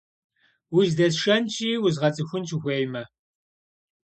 [0.75, 3.03] Уздэсшэнщи, уэзгъэцӀыхунщ, ухуеймэ.